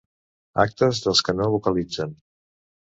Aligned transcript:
Actes 0.63 1.03
dels 1.05 1.23
que 1.29 1.37
no 1.39 1.53
vocalitzen. 1.59 2.21